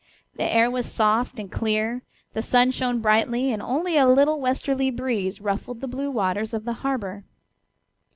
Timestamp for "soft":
0.91-1.37